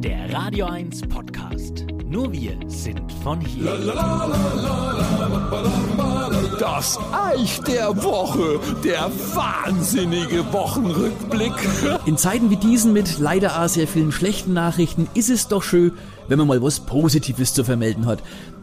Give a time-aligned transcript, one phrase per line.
[0.00, 1.84] der Radio 1 Podcast.
[2.04, 3.76] Nur wir sind von hier.
[6.60, 11.52] Das Eich der Woche, der wahnsinnige Wochenrückblick.
[12.06, 15.92] In Zeiten wie diesen mit leider auch sehr vielen schlechten Nachrichten ist es doch schön,
[16.28, 18.22] wenn man mal was Positives zu vermelden hat.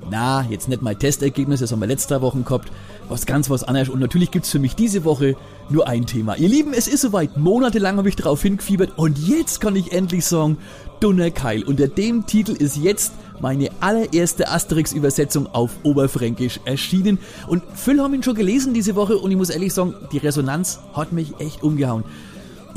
[0.09, 2.71] Na, jetzt nicht mein Testergebnis, das haben wir letzte Woche gehabt,
[3.09, 3.89] was ganz was anderes.
[3.89, 5.35] Und natürlich gibt's für mich diese Woche
[5.69, 6.35] nur ein Thema.
[6.35, 7.37] Ihr Lieben, es ist soweit.
[7.37, 10.57] Monatelang habe ich darauf hingefiebert und jetzt kann ich endlich sagen,
[10.99, 11.63] Dunner Keil.
[11.63, 17.17] Unter dem Titel ist jetzt meine allererste Asterix-Übersetzung auf Oberfränkisch erschienen.
[17.47, 20.79] Und viele haben ihn schon gelesen diese Woche und ich muss ehrlich sagen, die Resonanz
[20.93, 22.03] hat mich echt umgehauen.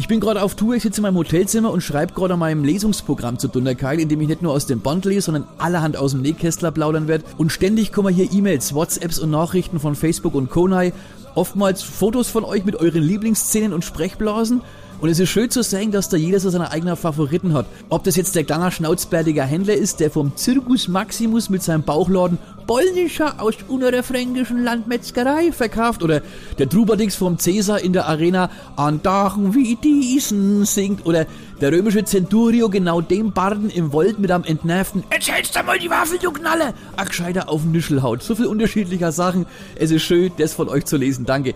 [0.01, 2.62] Ich bin gerade auf Tour, ich sitze in meinem Hotelzimmer und schreibe gerade an meinem
[2.62, 6.12] Lesungsprogramm zu Dunderkeil, in dem ich nicht nur aus dem Band lese, sondern allerhand aus
[6.12, 7.24] dem Nähkästler plaudern werde.
[7.37, 10.93] Und ständig kommen hier E-Mails, WhatsApps und Nachrichten von Facebook und Konai.
[11.34, 14.61] Oftmals Fotos von euch mit euren Lieblingsszenen und Sprechblasen.
[15.01, 17.66] Und es ist schön zu sehen, dass da jeder so seine eigenen Favoriten hat.
[17.88, 22.38] Ob das jetzt der kleine schnauzbärtiger Händler ist, der vom Circus Maximus mit seinem Bauchladen
[22.69, 26.21] polnischer aus unserer fränkischen Landmetzgerei verkauft oder
[26.59, 31.27] der Trubadix vom Cäsar in der Arena an Tagen wie diesen singt oder
[31.63, 35.79] der römische Centurio genau dem Barden im Wald mit einem entnervten Jetzt hältst du mal
[35.79, 36.75] die Waffe, du Knalle!
[36.97, 38.23] Ach, gescheiter auf Nischelhaut.
[38.23, 39.47] So viel unterschiedlicher Sachen.
[39.75, 41.25] Es ist schön, das von euch zu lesen.
[41.25, 41.55] Danke.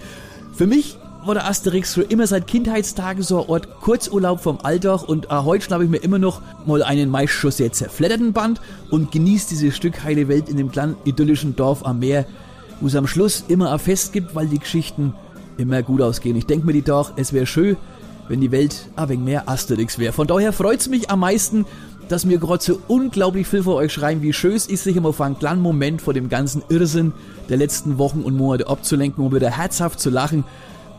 [0.55, 5.09] Für mich war der Asterix schon immer seit Kindheitstagen so ein Ort Kurzurlaub vom Alltag
[5.09, 8.61] und äh, heute schnappe ich mir immer noch mal einen meist schon sehr zerfledderten Band
[8.91, 12.27] und genieße dieses Stück heile Welt in dem kleinen idyllischen Dorf am Meer,
[12.81, 15.15] wo es am Schluss immer ein Fest gibt, weil die Geschichten
[15.59, 16.37] immer gut ausgehen.
[16.37, 17.77] Ich denke mir die Tag, es wäre schön,
[18.29, 20.13] wenn die Welt ein wenig mehr Asterix wäre.
[20.13, 21.67] Von daher freut es mich am meisten,
[22.09, 25.13] dass mir gerade so unglaublich viel von euch schreiben, wie schön es ist, sich immer
[25.13, 27.13] für einen kleinen Moment vor dem ganzen Irrsinn
[27.49, 30.45] der letzten Wochen und Monate abzulenken und wieder herzhaft zu lachen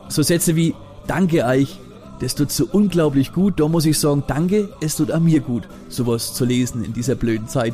[0.07, 0.75] so Sätze wie
[1.07, 1.79] Danke euch,
[2.19, 3.59] das tut so unglaublich gut.
[3.59, 7.15] Da muss ich sagen, danke, es tut auch mir gut, sowas zu lesen in dieser
[7.15, 7.73] blöden Zeit.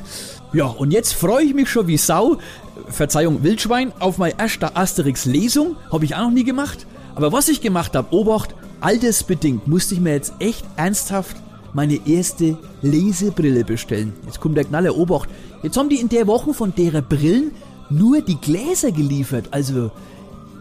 [0.53, 2.37] Ja, und jetzt freue ich mich schon wie Sau,
[2.87, 5.75] Verzeihung, Wildschwein, auf meine erste Asterix-Lesung.
[5.91, 6.87] Habe ich auch noch nie gemacht.
[7.13, 11.35] Aber was ich gemacht habe, Obacht, altersbedingt musste ich mir jetzt echt ernsthaft
[11.73, 14.13] meine erste Lesebrille bestellen.
[14.25, 15.29] Jetzt kommt der Knaller Obacht.
[15.61, 17.51] Jetzt haben die in der Woche von derer Brillen
[17.91, 19.49] nur die Gläser geliefert.
[19.51, 19.91] Also